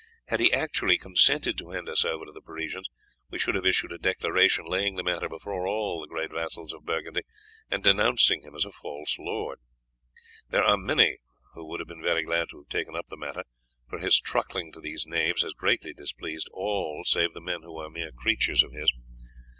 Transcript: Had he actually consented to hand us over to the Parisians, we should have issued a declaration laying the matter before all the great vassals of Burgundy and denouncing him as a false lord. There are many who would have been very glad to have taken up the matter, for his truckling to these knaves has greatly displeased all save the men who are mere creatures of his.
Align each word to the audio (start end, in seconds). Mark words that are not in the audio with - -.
Had 0.29 0.39
he 0.39 0.51
actually 0.51 0.97
consented 0.97 1.59
to 1.59 1.69
hand 1.69 1.87
us 1.87 2.03
over 2.03 2.25
to 2.25 2.31
the 2.31 2.41
Parisians, 2.41 2.89
we 3.29 3.37
should 3.37 3.53
have 3.53 3.67
issued 3.67 3.91
a 3.91 3.99
declaration 3.99 4.65
laying 4.65 4.95
the 4.95 5.03
matter 5.03 5.29
before 5.29 5.67
all 5.67 6.01
the 6.01 6.07
great 6.07 6.31
vassals 6.31 6.73
of 6.73 6.87
Burgundy 6.87 7.21
and 7.69 7.83
denouncing 7.83 8.41
him 8.41 8.55
as 8.55 8.65
a 8.65 8.71
false 8.71 9.17
lord. 9.19 9.59
There 10.49 10.63
are 10.63 10.75
many 10.75 11.17
who 11.53 11.67
would 11.67 11.81
have 11.81 11.87
been 11.87 12.01
very 12.01 12.23
glad 12.23 12.49
to 12.49 12.57
have 12.63 12.69
taken 12.69 12.95
up 12.95 13.09
the 13.09 13.15
matter, 13.15 13.43
for 13.91 13.99
his 13.99 14.19
truckling 14.19 14.71
to 14.71 14.81
these 14.81 15.05
knaves 15.05 15.43
has 15.43 15.53
greatly 15.53 15.93
displeased 15.93 16.49
all 16.51 17.03
save 17.03 17.33
the 17.35 17.39
men 17.39 17.61
who 17.61 17.77
are 17.77 17.91
mere 17.91 18.11
creatures 18.11 18.63
of 18.63 18.71
his. 18.71 18.91